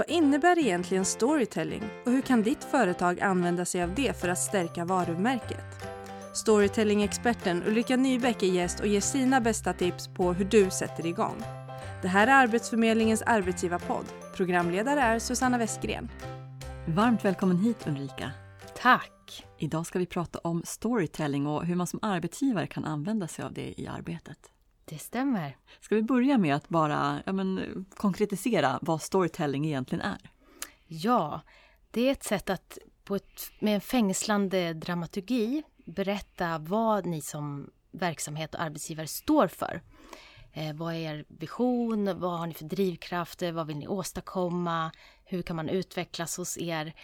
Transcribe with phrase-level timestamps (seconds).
[0.00, 4.38] Vad innebär egentligen storytelling och hur kan ditt företag använda sig av det för att
[4.38, 5.86] stärka varumärket?
[6.34, 11.42] Storytelling-experten Ulrika Nybeck är gäst och ger sina bästa tips på hur du sätter igång.
[12.02, 14.04] Det här är Arbetsförmedlingens arbetsgivarpodd.
[14.36, 16.08] Programledare är Susanna Westgren.
[16.88, 18.32] Varmt välkommen hit Ulrika.
[18.76, 19.46] Tack!
[19.58, 23.52] Idag ska vi prata om storytelling och hur man som arbetsgivare kan använda sig av
[23.52, 24.38] det i arbetet.
[24.90, 25.56] Det stämmer.
[25.80, 30.30] Ska vi börja med att bara ja, men, konkretisera vad storytelling egentligen är?
[30.86, 31.40] Ja,
[31.90, 37.70] det är ett sätt att på ett, med en fängslande dramaturgi berätta vad ni som
[37.90, 39.82] verksamhet och arbetsgivare står för.
[40.52, 42.20] Eh, vad är er vision?
[42.20, 43.52] Vad har ni för drivkrafter?
[43.52, 44.90] Vad vill ni åstadkomma?
[45.24, 46.94] Hur kan man utvecklas hos er?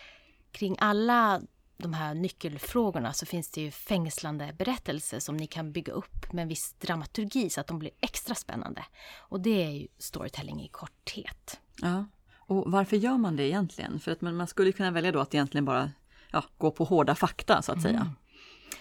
[0.52, 1.40] Kring alla
[1.78, 6.42] de här nyckelfrågorna så finns det ju fängslande berättelser som ni kan bygga upp med
[6.42, 8.84] en viss dramaturgi så att de blir extra spännande.
[9.16, 11.60] Och det är ju storytelling i korthet.
[11.82, 12.04] Ja,
[12.38, 14.00] och varför gör man det egentligen?
[14.00, 15.90] För att man, man skulle kunna välja då att egentligen bara
[16.30, 18.00] ja, gå på hårda fakta så att säga.
[18.00, 18.12] Mm.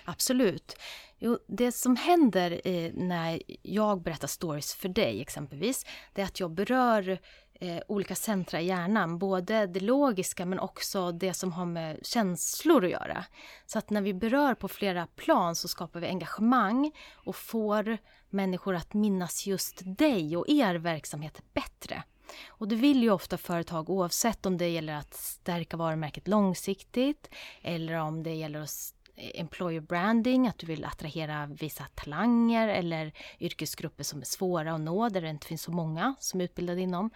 [0.05, 0.75] Absolut.
[1.19, 2.61] Jo, det som händer
[2.93, 7.19] när jag berättar stories för dig exempelvis, det är att jag berör
[7.59, 9.17] eh, olika centra i hjärnan.
[9.17, 13.25] Både det logiska men också det som har med känslor att göra.
[13.65, 17.97] Så att när vi berör på flera plan så skapar vi engagemang och får
[18.29, 22.03] människor att minnas just dig och er verksamhet bättre.
[22.47, 27.29] Och det vill ju ofta företag oavsett om det gäller att stärka varumärket långsiktigt
[27.61, 34.03] eller om det gäller att employer branding, att du vill attrahera vissa talanger eller yrkesgrupper
[34.03, 37.09] som är svåra att nå, där det inte finns så många som är utbildade inom.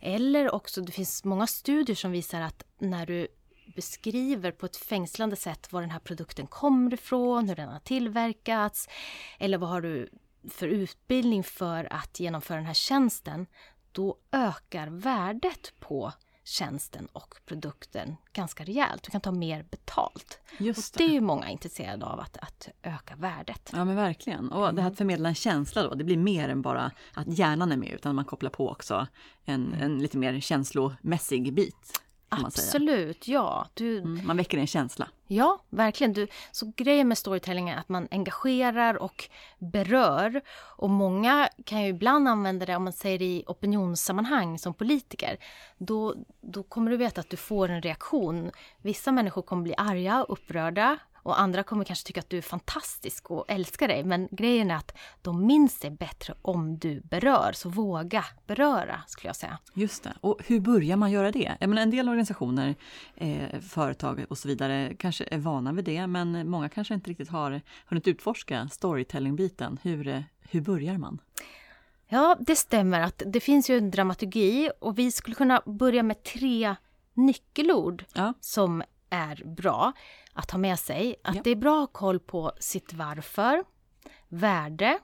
[0.00, 3.28] Eller också, det finns många studier som visar att när du
[3.74, 8.88] beskriver på ett fängslande sätt var den här produkten kommer ifrån, hur den har tillverkats,
[9.38, 10.10] eller vad har du
[10.50, 13.46] för utbildning för att genomföra den här tjänsten,
[13.92, 16.12] då ökar värdet på
[16.48, 19.02] tjänsten och produkten ganska rejält.
[19.02, 20.40] Du kan ta mer betalt.
[20.58, 21.04] Just det.
[21.04, 23.70] Och det är ju många intresserade av, att, att öka värdet.
[23.72, 24.52] Ja men verkligen.
[24.52, 27.72] Och det här att förmedla en känsla då, det blir mer än bara att hjärnan
[27.72, 29.06] är med utan man kopplar på också
[29.44, 32.00] en, en lite mer känslomässig bit.
[32.28, 33.66] Absolut, ja.
[33.74, 33.98] Du...
[33.98, 35.08] Mm, man väcker en känsla.
[35.26, 36.12] Ja, verkligen.
[36.12, 40.40] Du, så grejen med storytelling är att man engagerar och berör.
[40.76, 45.38] Och många kan ju ibland använda det, om man säger i opinionssammanhang som politiker.
[45.78, 48.50] Då, då kommer du veta att du får en reaktion.
[48.82, 53.30] Vissa människor kommer bli arga, upprörda och andra kommer kanske tycka att du är fantastisk
[53.30, 54.04] och älskar dig.
[54.04, 57.52] Men grejen är att de minns dig bättre om du berör.
[57.52, 59.58] Så våga beröra, skulle jag säga.
[59.74, 60.12] Just det.
[60.20, 61.56] Och hur börjar man göra det?
[61.60, 62.74] Jag menar, en del organisationer,
[63.16, 66.06] eh, företag och så vidare kanske är vana vid det.
[66.06, 69.78] Men många kanske inte riktigt har hunnit utforska storytelling-biten.
[69.82, 71.20] Hur, eh, hur börjar man?
[72.08, 76.22] Ja, det stämmer att det finns ju en dramaturgi och vi skulle kunna börja med
[76.22, 76.76] tre
[77.14, 78.34] nyckelord ja.
[78.40, 79.92] som är bra
[80.32, 81.16] att ha med sig.
[81.24, 81.40] Att ja.
[81.44, 83.64] det är bra att ha koll på sitt varför,
[84.28, 84.98] värde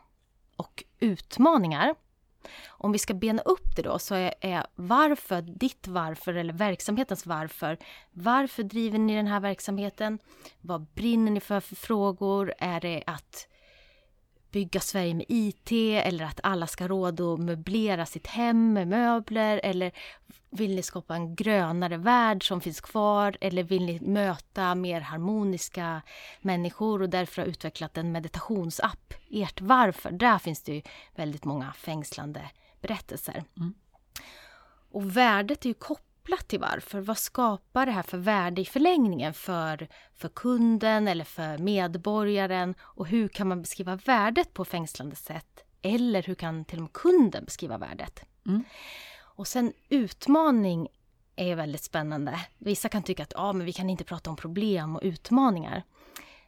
[0.57, 1.95] och utmaningar.
[2.67, 7.27] Om vi ska bena upp det då så är, är varför, ditt varför eller verksamhetens
[7.27, 7.79] varför.
[8.11, 10.19] Varför driver ni den här verksamheten?
[10.61, 12.55] Vad brinner ni för för frågor?
[12.59, 13.49] Är det att
[14.55, 19.61] bygga Sverige med IT eller att alla ska råd att möblera sitt hem med möbler
[19.65, 19.93] eller
[20.51, 26.03] vill ni skapa en grönare värld som finns kvar eller vill ni möta mer harmoniska
[26.41, 29.15] människor och därför har utvecklat en meditationsapp?
[29.31, 30.83] Ert varför, där finns det ju
[31.15, 32.51] väldigt många fängslande
[32.81, 33.45] berättelser.
[33.57, 33.75] Mm.
[34.91, 37.01] Och värdet är ju kopplat kopplat till varför.
[37.01, 42.75] Vad skapar det här för värde i förlängningen för, för kunden eller för medborgaren?
[42.81, 45.65] Och hur kan man beskriva värdet på fängslande sätt?
[45.83, 48.21] Eller hur kan till och med kunden beskriva värdet?
[48.47, 48.65] Mm.
[49.37, 50.89] Och sen utmaning
[51.37, 52.41] är väldigt spännande.
[52.59, 55.83] Vissa kan tycka att ah, men vi kan inte prata om problem och utmaningar.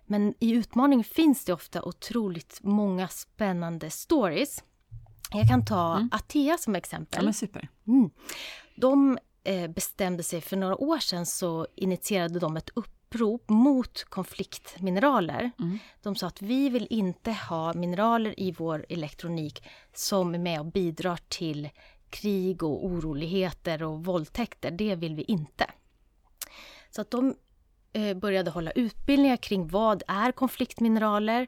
[0.07, 4.65] Men i utmaning finns det ofta otroligt många spännande stories.
[5.33, 6.09] Jag kan ta mm.
[6.13, 7.19] Atea som exempel.
[7.19, 7.69] Ja, men super.
[7.87, 8.11] Mm.
[8.77, 9.19] De
[9.69, 15.51] bestämde sig för några år sedan så initierade de ett upprop mot konfliktmineraler.
[15.59, 15.79] Mm.
[16.03, 19.63] De sa att vi vill inte ha mineraler i vår elektronik
[19.95, 21.69] som är med och bidrar till
[22.11, 24.71] krig och oroligheter och våldtäkter.
[24.71, 25.71] Det vill vi inte.
[26.91, 27.35] Så att de
[27.93, 31.47] eh, började hålla utbildningar kring vad är konfliktmineraler?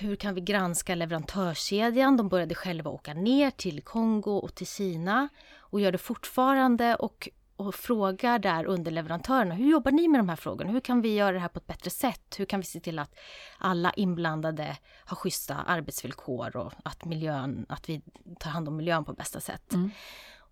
[0.00, 2.16] Hur kan vi granska leverantörskedjan?
[2.16, 5.28] De började själva åka ner till Kongo och till Kina
[5.58, 9.54] och gör det fortfarande och, och frågar där underleverantörerna.
[9.54, 10.70] Hur jobbar ni med de här frågorna?
[10.70, 12.34] Hur kan vi göra det här på ett bättre sätt?
[12.38, 13.14] Hur kan vi se till att
[13.58, 18.02] alla inblandade har schyssta arbetsvillkor och att, miljön, att vi
[18.38, 19.72] tar hand om miljön på bästa sätt?
[19.72, 19.90] Mm.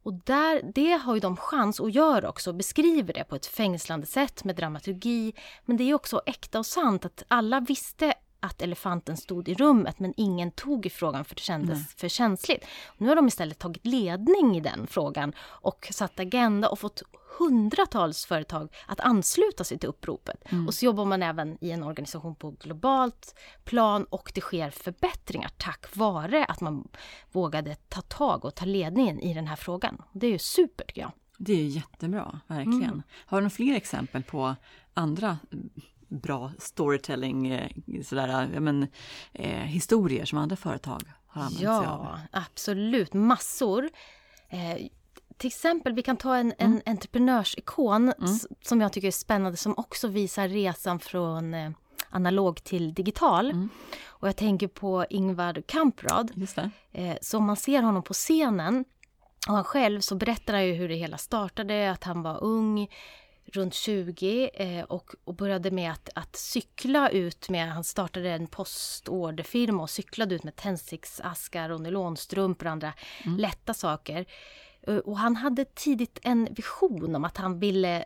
[0.03, 4.07] Och där, det har ju de chans att göra också, beskriver det på ett fängslande
[4.07, 5.35] sätt med dramaturgi.
[5.65, 9.99] Men det är också äkta och sant att alla visste att elefanten stod i rummet
[9.99, 11.87] men ingen tog i frågan för det kändes Nej.
[11.97, 12.65] för känsligt.
[12.99, 17.03] Nu har de istället tagit ledning i den frågan och satt agenda och fått
[17.39, 20.53] hundratals företag att ansluta sig till uppropet.
[20.53, 20.67] Mm.
[20.67, 23.35] Och så jobbar man även i en organisation på globalt
[23.65, 26.89] plan och det sker förbättringar tack vare att man
[27.33, 30.03] vågade ta tag och ta ledningen i den här frågan.
[30.13, 31.13] Det är ju super tycker jag.
[31.39, 32.83] Det är jättebra, verkligen.
[32.83, 33.03] Mm.
[33.27, 34.57] Har du några fler exempel på
[34.95, 35.39] andra
[36.09, 37.71] bra storytelling, eh,
[38.05, 38.87] sådär, ja, men,
[39.33, 42.05] eh, historier som andra företag har använt ja, sig av?
[42.05, 43.15] Ja, absolut.
[43.15, 43.91] Massor.
[44.49, 44.87] Eh,
[45.37, 46.73] till exempel, vi kan ta en, mm.
[46.73, 48.39] en entreprenörsikon mm.
[48.63, 51.71] som jag tycker är spännande som också visar resan från eh,
[52.11, 53.51] analog till digital.
[53.51, 53.69] Mm.
[54.07, 56.33] Och jag tänker på Ingvar Kamprad.
[56.93, 58.85] Eh, så om man ser honom på scenen
[59.49, 62.89] och han själv så berättar han ju hur det hela startade, att han var ung,
[63.53, 68.47] runt 20 eh, och, och, började med att, att, cykla ut med, han startade en
[68.47, 72.93] postorderfirma och cyklade ut med tändsticksaskar och nylonstrumpor och andra
[73.25, 73.39] mm.
[73.39, 74.27] lätta saker.
[74.83, 78.05] Eh, och han hade tidigt en vision om att han ville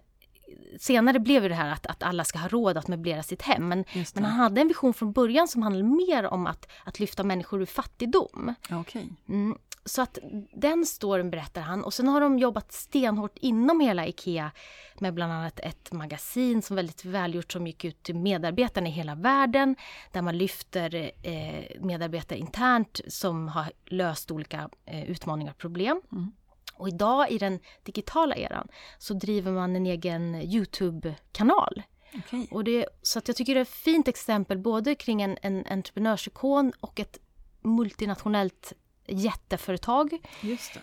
[0.78, 3.68] Senare blev det här att, att alla ska ha råd att möblera sitt hem.
[3.68, 3.84] Men,
[4.14, 7.62] men han hade en vision från början som handlade mer om att, att lyfta människor
[7.62, 8.54] ur fattigdom.
[8.80, 9.04] Okay.
[9.28, 10.18] Mm, så att
[10.52, 11.84] den storyn berättar han.
[11.84, 14.50] Och sen har de jobbat stenhårt inom hela IKEA
[14.98, 19.14] med bland annat ett magasin som väldigt välgjort som gick ut till medarbetarna i hela
[19.14, 19.76] världen.
[20.12, 26.02] Där man lyfter eh, medarbetare internt som har löst olika eh, utmaningar och problem.
[26.12, 26.32] Mm.
[26.74, 28.68] Och idag i den digitala eran
[28.98, 31.82] så driver man en egen Youtube-kanal.
[32.18, 32.46] Okay.
[32.50, 35.66] Och det, så att jag tycker det är ett fint exempel både kring en, en
[35.66, 37.18] entreprenörsikon och ett
[37.62, 38.72] multinationellt
[39.06, 40.18] jätteföretag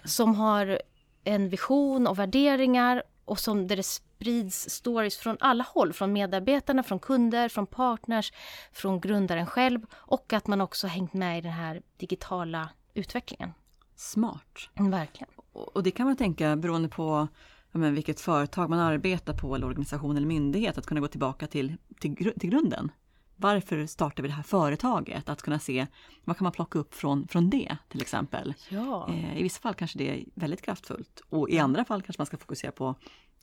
[0.04, 0.81] som har
[1.24, 6.84] en vision och värderingar och som där det sprids stories från alla håll, från medarbetarna,
[6.84, 8.34] från kunder, från partners,
[8.72, 13.54] från grundaren själv och att man också hängt med i den här digitala utvecklingen.
[13.96, 14.70] Smart.
[14.74, 15.30] Verkligen.
[15.54, 17.28] Och det kan man tänka beroende på
[17.72, 21.78] men, vilket företag man arbetar på eller organisation eller myndighet, att kunna gå tillbaka till,
[22.00, 22.92] till, till grunden.
[23.38, 25.30] Varför startar vi det här företaget?
[25.30, 25.88] Att kunna se
[26.24, 28.54] vad kan man plocka upp från, från det till exempel.
[28.69, 29.10] Ja.
[29.10, 32.25] Eh, I vissa fall kanske det är väldigt kraftfullt och i andra fall kanske man
[32.25, 32.95] ska fokusera på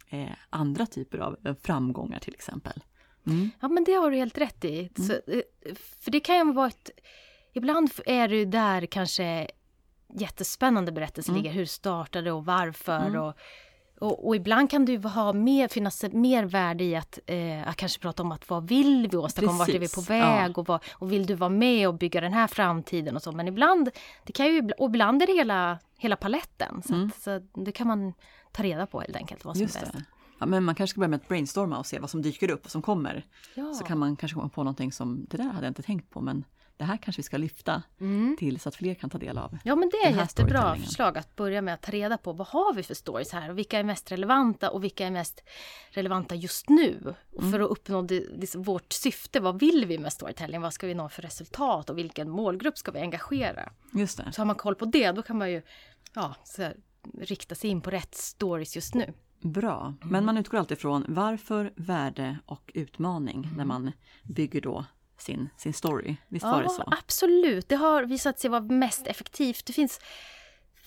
[0.08, 2.82] eh, andra typer av framgångar till exempel.
[3.26, 3.50] Mm.
[3.60, 4.78] Ja men det har du helt rätt i.
[4.78, 5.08] Mm.
[5.08, 6.90] Så, eh, för det kan ju vara ett...
[7.52, 9.48] Ibland är det där kanske
[10.14, 11.42] jättespännande berättelse mm.
[11.42, 11.54] ligger.
[11.54, 13.22] Hur startade och varför mm.
[13.22, 13.34] och
[14.00, 18.00] och, och, ibland kan det ha mer, finnas mer värde i att, eh, att kanske
[18.00, 20.60] prata om att vad vill vi åstadkomma, vart är vi på väg ja.
[20.60, 23.32] och, vad, och vill du vara med och bygga den här framtiden och så.
[23.32, 23.90] Men ibland,
[24.24, 26.82] det kan ju, och ibland är det hela, hela paletten.
[26.82, 27.06] Så, mm.
[27.06, 28.12] att, så det kan man
[28.52, 29.92] ta reda på helt enkelt vad som Just är bäst.
[29.92, 30.04] Det.
[30.38, 32.64] Ja, men man kanske ska börja med att brainstorma och se vad som dyker upp
[32.64, 33.26] och som kommer.
[33.54, 33.74] Ja.
[33.74, 36.20] Så kan man kanske komma på någonting som, det där hade jag inte tänkt på
[36.20, 36.44] men
[36.76, 38.36] det här kanske vi ska lyfta mm.
[38.38, 39.58] till så att fler kan ta del av.
[39.64, 42.74] Ja men det är jättebra förslag att börja med att ta reda på vad har
[42.74, 45.40] vi för stories här och vilka är mest relevanta och vilka är mest
[45.90, 47.14] relevanta just nu.
[47.38, 47.52] Mm.
[47.52, 50.60] För att uppnå det, det, vårt syfte, vad vill vi med storytelling?
[50.60, 53.72] Vad ska vi nå för resultat och vilken målgrupp ska vi engagera?
[53.92, 54.32] Just det.
[54.32, 55.62] Så har man koll på det då kan man ju
[56.14, 56.68] ja, så
[57.18, 59.12] rikta sig in på rätt stories just nu.
[59.40, 60.12] Bra, mm.
[60.12, 63.68] men man utgår alltid från varför, värde och utmaning när mm.
[63.68, 64.84] man bygger då
[65.18, 66.16] sin, sin story.
[66.28, 66.82] Visst ja, var det så?
[66.86, 69.66] Absolut, det har visat sig vara mest effektivt.
[69.66, 70.00] Det finns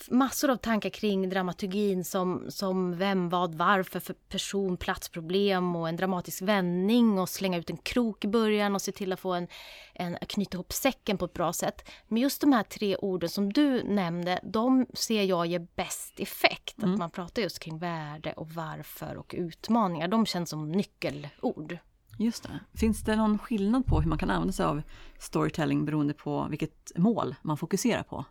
[0.09, 5.95] massor av tankar kring dramaturgin som, som vem, vad, varför för person, platsproblem och en
[5.95, 9.47] dramatisk vändning och slänga ut en krok i början och se till att få en,
[9.93, 11.89] en knyta ihop säcken på ett bra sätt.
[12.07, 16.77] Men just de här tre orden som du nämnde, de ser jag ger bäst effekt.
[16.77, 16.93] Mm.
[16.93, 20.07] Att man pratar just kring värde och varför och utmaningar.
[20.07, 21.77] De känns som nyckelord.
[22.17, 22.59] Just det.
[22.73, 24.81] Finns det någon skillnad på hur man kan använda sig av
[25.19, 28.25] storytelling beroende på vilket mål man fokuserar på?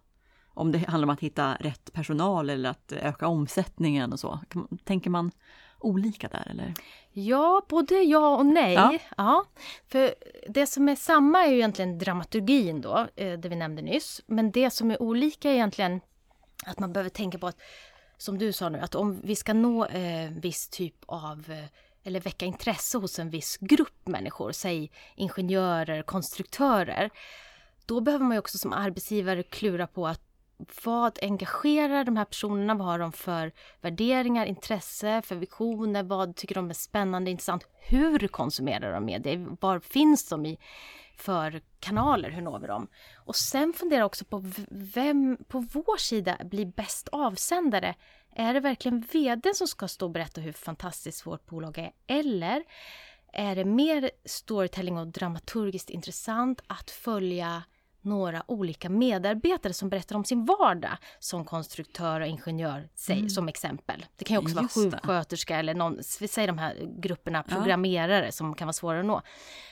[0.49, 4.40] Om det handlar om att hitta rätt personal eller att öka omsättningen och så.
[4.85, 5.31] Tänker man
[5.78, 6.75] olika där eller?
[7.12, 8.75] Ja, både ja och nej.
[8.75, 8.99] Ja.
[9.16, 9.45] ja.
[9.88, 10.14] För
[10.49, 14.21] det som är samma är ju egentligen dramaturgin då, eh, det vi nämnde nyss.
[14.26, 16.00] Men det som är olika är egentligen
[16.66, 17.61] att man behöver tänka på att,
[18.16, 21.64] som du sa nu, att om vi ska nå eh, viss typ av eh,
[22.06, 27.10] eller väcka intresse hos en viss grupp människor, säg ingenjörer, konstruktörer,
[27.86, 30.20] då behöver man ju också som arbetsgivare klura på att
[30.84, 32.75] vad engagerar de här personerna?
[32.75, 36.02] Vad har de för värderingar, intresse, för visioner?
[36.02, 37.66] Vad tycker de är spännande, intressant?
[37.88, 39.56] Hur konsumerar de media?
[39.60, 40.58] Var finns de i
[41.16, 42.30] för kanaler?
[42.30, 42.88] Hur når vi dem?
[43.16, 47.94] Och sen fundera också på vem på vår sida blir bäst avsändare
[48.38, 51.93] är det verkligen vd som ska stå och berätta hur fantastiskt vårt bolag är?
[52.07, 52.64] Eller
[53.33, 57.62] är det mer storytelling och dramaturgiskt intressant att följa
[58.06, 63.30] några olika medarbetare som berättar om sin vardag som konstruktör och ingenjör, säg, mm.
[63.30, 64.06] som exempel.
[64.16, 68.25] Det kan ju också Just vara sjuksköterska eller någon, vi säger de här grupperna, programmerare
[68.25, 68.32] ja.
[68.32, 69.22] som kan vara svårare att nå.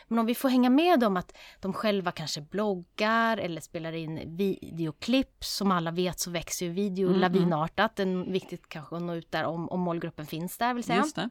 [0.08, 4.36] Men om vi får hänga med dem att de själva kanske bloggar eller spelar in
[4.36, 7.20] videoklipp, som alla vet så växer ju video mm.
[7.20, 7.96] lavinartat.
[7.96, 11.30] Det är viktigt kanske att nå ut där om, om målgruppen finns där vill säga.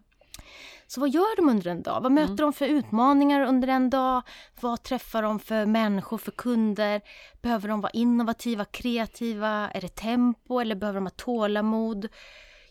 [0.87, 2.01] Så vad gör de under en dag?
[2.01, 2.35] Vad möter mm.
[2.35, 4.21] de för utmaningar under en dag?
[4.59, 7.01] Vad träffar de för människor, för kunder?
[7.41, 9.71] Behöver de vara innovativa, kreativa?
[9.73, 12.07] Är det tempo eller behöver de ha tålamod?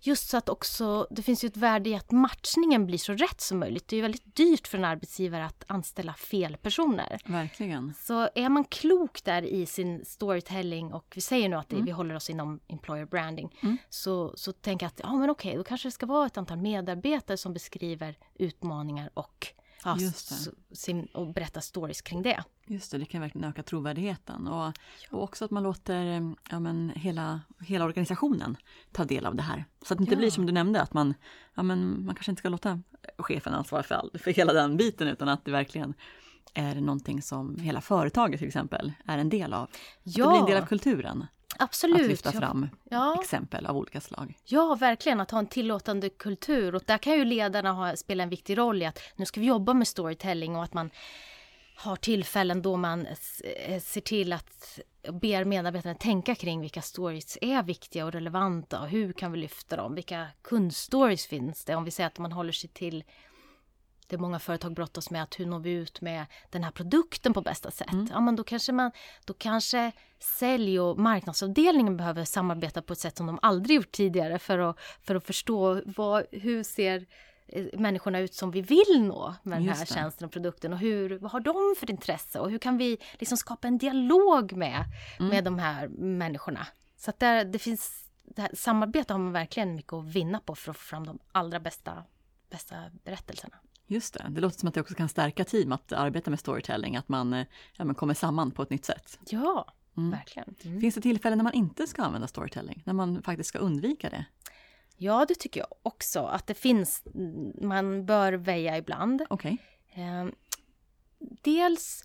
[0.04, 3.40] Just så att också, det finns ju ett värde i att matchningen blir så rätt
[3.40, 3.88] som möjligt.
[3.88, 7.20] Det är ju väldigt dyrt för en arbetsgivare att anställa fel personer.
[7.24, 7.94] Verkligen.
[7.94, 11.86] Så är man klok där i sin storytelling och vi säger nu att det, mm.
[11.86, 13.58] vi håller oss inom employer branding.
[13.62, 13.78] Mm.
[13.88, 16.58] Så, så tänker jag att, ja men okej, då kanske det ska vara ett antal
[16.58, 19.96] medarbetare som beskriver utmaningar och ja,
[20.72, 22.44] sin, och berätta stories kring det.
[22.66, 24.72] Just det, det kan verkligen öka trovärdigheten och,
[25.10, 28.56] och också att man låter ja, men hela, hela organisationen
[28.92, 29.64] ta del av det här.
[29.82, 30.18] Så att det inte ja.
[30.18, 31.14] blir som du nämnde, att man,
[31.54, 32.80] ja, men man kanske inte ska låta
[33.18, 35.94] chefen ansvara för, all, för hela den biten utan att det verkligen
[36.54, 39.70] är någonting som hela företaget till exempel är en del av.
[40.02, 40.24] Ja.
[40.24, 41.26] Det blir en del av kulturen.
[41.58, 42.02] Absolut.
[42.02, 43.20] Att lyfta fram ja.
[43.22, 44.34] exempel av olika slag.
[44.44, 45.20] Ja, verkligen.
[45.20, 46.74] Att ha en tillåtande kultur.
[46.74, 49.46] Och där kan ju ledarna ha, spela en viktig roll i att nu ska vi
[49.46, 50.90] jobba med storytelling och att man
[51.74, 54.80] har tillfällen då man eh, ser till att
[55.12, 59.76] ber medarbetarna tänka kring vilka stories är viktiga och relevanta och hur kan vi lyfta
[59.76, 59.94] dem?
[59.94, 61.74] Vilka kundstories finns det?
[61.74, 63.04] Om vi säger att man håller sig till
[64.12, 67.40] det många företag brottas med att hur når vi ut med den här produkten på
[67.40, 67.92] bästa sätt?
[67.92, 68.08] Mm.
[68.10, 68.90] Ja, men då kanske man,
[69.24, 74.38] då kanske sälj och marknadsavdelningen behöver samarbeta på ett sätt som de aldrig gjort tidigare
[74.38, 77.06] för att, för att förstå vad, hur ser
[77.46, 81.18] eh, människorna ut som vi vill nå med den här tjänsten och produkten och hur,
[81.18, 84.84] vad har de för intresse och hur kan vi liksom skapa en dialog med,
[85.18, 85.30] mm.
[85.30, 86.66] med de här människorna?
[86.96, 90.54] Så att där, det finns, det här, samarbete har man verkligen mycket att vinna på
[90.54, 92.04] för att få fram de allra bästa,
[92.50, 93.56] bästa berättelserna.
[93.92, 96.96] Just det, det låter som att det också kan stärka team att arbeta med storytelling,
[96.96, 97.46] att man, eh,
[97.76, 99.18] ja, man kommer samman på ett nytt sätt.
[99.28, 100.10] Ja, mm.
[100.10, 100.54] verkligen.
[100.64, 100.80] Mm.
[100.80, 104.24] Finns det tillfällen när man inte ska använda storytelling, när man faktiskt ska undvika det?
[104.96, 107.02] Ja, det tycker jag också att det finns.
[107.60, 109.22] Man bör väja ibland.
[109.30, 109.56] Okay.
[109.94, 110.26] Eh,
[111.42, 112.04] dels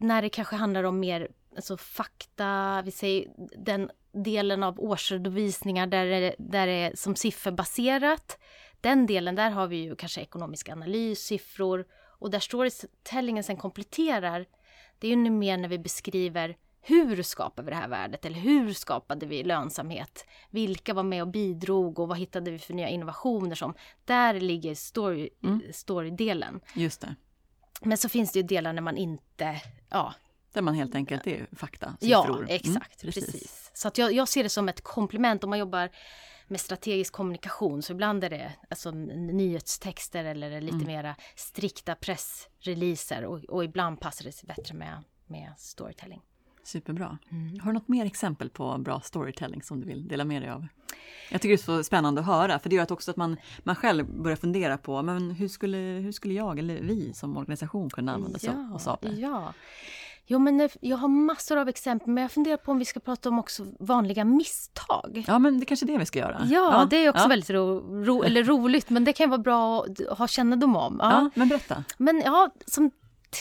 [0.00, 3.30] när det kanske handlar om mer alltså fakta, vi säger
[3.64, 8.38] den delen av årsredovisningar där det, där det är som sifferbaserat
[8.80, 11.86] den delen, där har vi ju kanske ekonomisk analys, siffror
[12.18, 14.46] och där storytellingen sen kompletterar.
[14.98, 16.56] Det är ju mer när vi beskriver
[16.88, 20.26] hur skapar vi det här värdet eller hur skapade vi lönsamhet?
[20.50, 23.74] Vilka var med och bidrog och vad hittade vi för nya innovationer som?
[24.04, 25.62] Där ligger story, mm.
[25.72, 26.60] storydelen.
[26.74, 27.14] Just det.
[27.82, 30.14] Men så finns det ju delar när man inte, ja.
[30.52, 32.46] Där man helt enkelt är fakta, siffror.
[32.48, 33.02] Ja, exakt.
[33.02, 33.32] Mm, precis.
[33.32, 33.70] precis.
[33.74, 35.90] Så att jag, jag ser det som ett komplement om man jobbar
[36.48, 37.82] med strategisk kommunikation.
[37.82, 40.86] Så ibland är det alltså, nyhetstexter eller lite mm.
[40.86, 46.22] mera strikta pressreleaser och, och, ibland passar det sig bättre med, med storytelling.
[46.64, 47.18] Superbra.
[47.30, 47.60] Mm.
[47.60, 50.66] Har du något mer exempel på bra storytelling som du vill dela med dig av?
[51.30, 53.76] Jag tycker det är så spännande att höra, för det gör också att man, man
[53.76, 58.14] själv börjar fundera på men hur skulle, hur skulle jag eller vi som organisation kunna
[58.14, 59.08] använda ja, oss av det?
[59.08, 59.52] Ja.
[60.28, 63.28] Jo, men jag har massor av exempel, men jag funderar på om vi ska prata
[63.28, 65.24] om också vanliga misstag.
[65.26, 66.40] Ja, men det är kanske är det vi ska göra.
[66.44, 67.28] Ja, ja det är också ja.
[67.28, 70.96] väldigt ro, ro, eller roligt, men det kan vara bra att ha kännedom om.
[71.02, 71.84] Ja, ja men berätta.
[71.98, 72.90] Men ja, som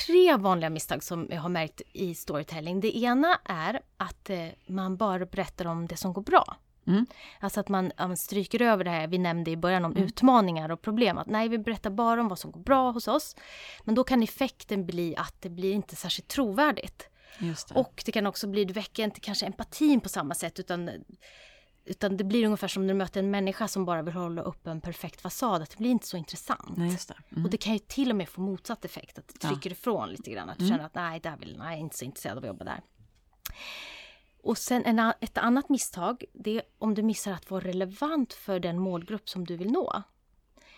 [0.06, 2.80] tre vanliga misstag som jag har märkt i storytelling.
[2.80, 4.38] Det ena är att eh,
[4.68, 6.58] man bara berättar om det som går bra.
[6.88, 7.06] Mm.
[7.40, 10.04] Alltså att man, man stryker över det här vi nämnde i början om mm.
[10.04, 11.18] utmaningar och problem.
[11.18, 13.36] Att nej, vi berättar bara om vad som går bra hos oss.
[13.84, 17.10] Men då kan effekten bli att det blir inte särskilt trovärdigt.
[17.40, 17.76] Det.
[17.76, 20.90] Och det kan också bli, du väcker inte kanske empatin på samma sätt utan
[21.86, 24.68] utan det blir ungefär som när du möter en människa som bara vill hålla upp
[24.68, 25.62] en perfekt fasad.
[25.62, 26.78] Att det blir inte så intressant.
[26.78, 27.16] Nej, det.
[27.32, 27.46] Mm.
[27.46, 29.18] Och det kan ju till och med få motsatt effekt.
[29.18, 29.74] Att det trycker ja.
[29.74, 30.50] ifrån lite grann.
[30.50, 30.74] Att du mm.
[30.74, 32.82] känner att nej, där vill, nej, jag är inte så intresserad av att jobba där.
[34.46, 38.60] Och sen en, ett annat misstag, det är om du missar att vara relevant för
[38.60, 40.04] den målgrupp som du vill nå.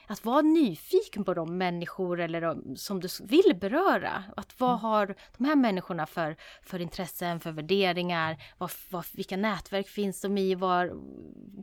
[0.07, 4.23] Att vara nyfiken på de människor eller de, som du vill beröra.
[4.35, 4.79] Att vad mm.
[4.79, 8.43] har de här människorna för, för intressen, för värderingar?
[8.57, 10.55] Vad, vad, vilka nätverk finns de i?
[10.55, 10.91] Var,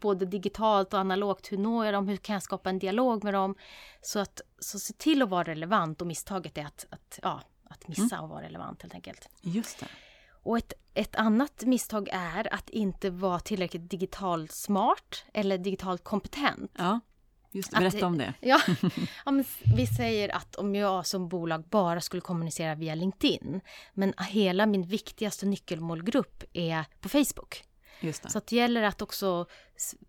[0.01, 2.09] både digitalt och analogt, hur når jag dem?
[2.09, 3.55] Hur kan jag skapa en dialog med dem?
[4.03, 7.89] Så, att, så se till att vara relevant och misstaget är att, att, ja, att
[7.89, 8.25] missa mm.
[8.25, 9.29] att vara relevant helt enkelt.
[9.43, 9.87] Just det.
[10.45, 16.71] Och ett, ett annat misstag är att inte vara tillräckligt digitalt smart eller digitalt kompetent.
[16.79, 17.01] Ja.
[17.51, 18.35] Just det, berätta att, om det.
[18.41, 18.61] Ja,
[19.25, 19.43] ja
[19.77, 23.61] vi säger att om jag som bolag bara skulle kommunicera via LinkedIn,
[23.93, 27.65] men hela min viktigaste nyckelmålgrupp är på Facebook.
[28.27, 29.47] Så det gäller att också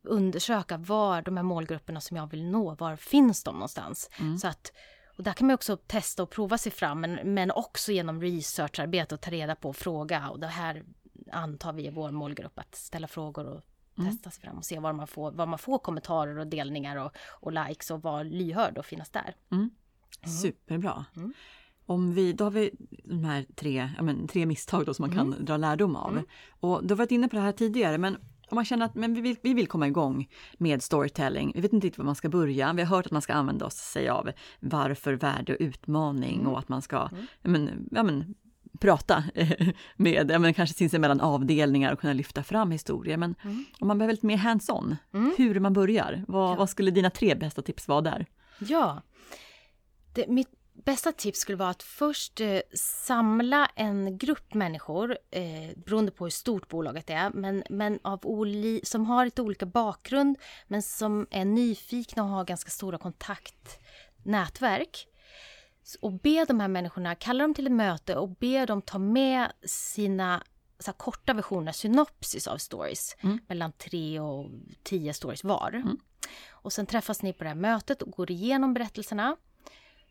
[0.03, 4.09] undersöka var de här målgrupperna som jag vill nå, var finns de någonstans?
[4.19, 4.37] Mm.
[4.37, 4.71] Så att,
[5.15, 9.15] och där kan man också testa och prova sig fram, men, men också genom researcharbete
[9.15, 10.29] och ta reda på och fråga.
[10.29, 10.83] Och det här
[11.31, 13.61] antar vi är vår målgrupp, att ställa frågor och
[13.97, 14.11] mm.
[14.11, 17.11] testa sig fram och se var man får, var man får kommentarer och delningar och,
[17.17, 19.35] och likes och vara lyhörd och finnas där.
[19.51, 19.69] Mm.
[20.21, 20.35] mm.
[20.35, 21.05] Superbra.
[21.15, 21.33] Mm.
[21.85, 22.71] Om vi, då har vi
[23.03, 25.45] de här tre, men, tre misstag då som man kan mm.
[25.45, 26.11] dra lärdom av.
[26.11, 26.25] Mm.
[26.49, 28.17] Och du har varit inne på det här tidigare, men
[28.49, 31.73] om man känner att men vi, vill, vi vill komma igång med storytelling, vi vet
[31.73, 32.73] inte riktigt var man ska börja.
[32.73, 36.69] Vi har hört att man ska använda sig av varför, värde och utmaning och att
[36.69, 37.25] man ska mm.
[37.41, 38.35] men, ja, men,
[38.79, 39.23] prata
[39.95, 43.17] med ja, men, kanske sinsemellan avdelningar och kunna lyfta fram historier.
[43.17, 43.65] Men mm.
[43.79, 45.33] om man behöver lite mer hands-on, mm.
[45.37, 46.55] hur man börjar, vad, ja.
[46.55, 48.25] vad, skulle dina tre bästa tips vara där?
[48.59, 49.01] Ja,
[50.13, 56.11] det, mitt bästa tips skulle vara att först eh, samla en grupp människor, eh, beroende
[56.11, 60.81] på hur stort bolaget är, men, men av oli, som har lite olika bakgrund, men
[60.81, 65.07] som är nyfikna och har ganska stora kontaktnätverk.
[66.01, 69.51] Och be de här människorna, kalla dem till ett möte och be dem ta med
[69.65, 70.43] sina
[70.79, 73.39] så korta versioner, synopsis av stories, mm.
[73.47, 74.49] mellan tre och
[74.83, 75.71] tio stories var.
[75.73, 75.97] Mm.
[76.49, 79.35] Och sen träffas ni på det här mötet och går igenom berättelserna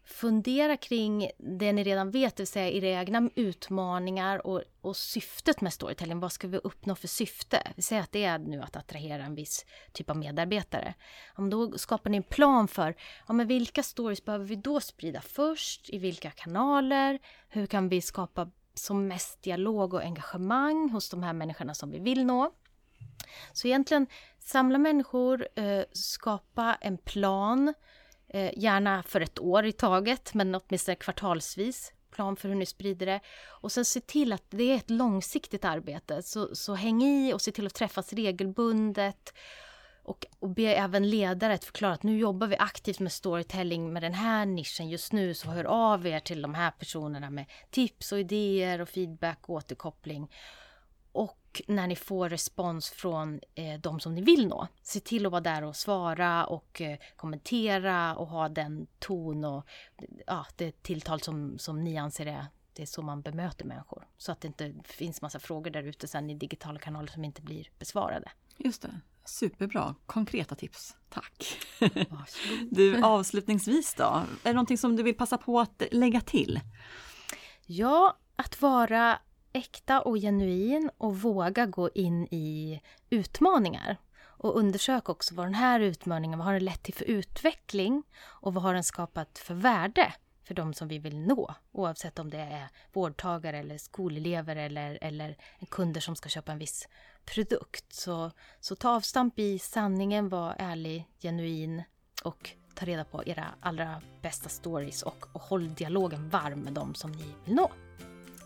[0.04, 5.61] fundera kring det ni redan vet, det vill säga era egna utmaningar och, och syftet
[5.61, 6.20] med storytelling.
[6.20, 7.73] Vad ska vi uppnå för syfte?
[7.76, 10.94] Vi säger att det är nu att attrahera en viss typ av medarbetare.
[11.34, 12.94] Om då skapar ni en plan för
[13.26, 15.90] ja, men vilka stories behöver vi då sprida först?
[15.90, 17.18] I vilka kanaler?
[17.49, 21.99] Hur kan vi skapa som mest dialog och engagemang hos de här människorna som vi
[21.99, 22.50] vill nå?
[23.52, 24.06] Så egentligen
[24.38, 27.75] samla människor, eh, skapa en plan
[28.35, 33.06] Eh, gärna för ett år i taget, men åtminstone kvartalsvis plan för hur ni sprider
[33.06, 33.21] det.
[33.47, 36.23] Och sen se till att det är ett långsiktigt arbete.
[36.23, 39.35] Så, så häng i och se till att träffas regelbundet.
[40.02, 44.02] Och, och be även ledare att förklara att nu jobbar vi aktivt med storytelling med
[44.02, 45.35] den här nischen just nu.
[45.35, 49.54] Så hör av er till de här personerna med tips och idéer och feedback och
[49.54, 50.30] återkoppling.
[51.13, 54.69] Och när ni får respons från eh, de som ni vill nå.
[54.82, 59.67] Se till att vara där och svara och eh, kommentera och ha den ton och
[60.26, 64.06] ja, det tilltal som, som ni anser är det är så man bemöter människor.
[64.19, 67.43] Så att det inte finns massa frågor där ute sen i digitala kanaler som inte
[67.43, 68.30] blir besvarade.
[68.56, 69.00] Just det.
[69.25, 70.97] Superbra, konkreta tips.
[71.08, 71.58] Tack!
[72.71, 76.60] Du, avslutningsvis då, är det någonting som du vill passa på att lägga till?
[77.67, 79.19] Ja, att vara
[79.54, 83.97] äkta och genuin och våga gå in i utmaningar.
[84.17, 88.54] Och undersök också vad den här utmaningen, vad har den lett till för utveckling och
[88.54, 90.14] vad har den skapat för värde
[90.45, 91.54] för de som vi vill nå.
[91.73, 95.36] Oavsett om det är vårdtagare eller skolelever eller, eller
[95.71, 96.88] kunder som ska köpa en viss
[97.25, 97.93] produkt.
[97.93, 101.82] Så, så ta avstamp i sanningen, var ärlig, genuin
[102.25, 106.95] och ta reda på era allra bästa stories och, och håll dialogen varm med dem
[106.95, 107.71] som ni vill nå.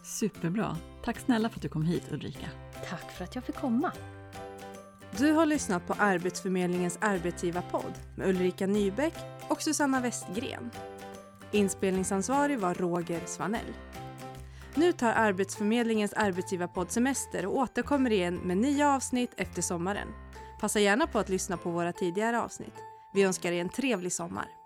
[0.08, 0.76] Superbra.
[1.04, 2.50] Tack snälla för att du kom hit Ulrika.
[2.90, 3.92] Tack för att jag fick komma.
[5.18, 9.14] Du har lyssnat på Arbetsförmedlingens arbetsgivarpodd med Ulrika Nybeck
[9.48, 10.70] och Susanna Westgren.
[11.52, 13.74] Inspelningsansvarig var Roger Svanell.
[14.74, 20.08] Nu tar Arbetsförmedlingens arbetsgivarpodd semester och återkommer igen med nya avsnitt efter sommaren.
[20.60, 22.74] Passa gärna på att lyssna på våra tidigare avsnitt.
[23.14, 24.57] Vi önskar er en trevlig sommar.